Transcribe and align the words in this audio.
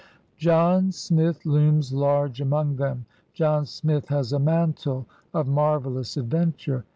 John 0.39 0.91
Smith 0.91 1.45
looms 1.45 1.93
large 1.93 2.41
among 2.41 2.77
them. 2.77 3.05
John 3.35 3.67
Smith 3.67 4.07
has 4.07 4.33
a 4.33 4.39
mantle 4.39 5.05
of 5.31 5.47
marvelous 5.47 6.17
adventure. 6.17 6.85